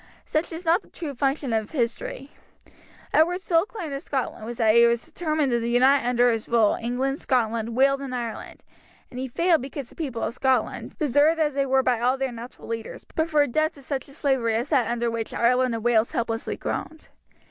[0.25, 2.31] Such is not the true function of history.
[3.13, 6.75] Edward's sole claim to Scotland was that he was determined to unite under his rule
[6.81, 8.63] England, Scotland, Wales, and Ireland,
[9.11, 12.31] and he failed because the people of Scotland, deserted as they were by all their
[12.31, 16.13] natural leaders, preferred death to such a slavery as that under which Ireland and Wales
[16.13, 17.09] helplessly groaned.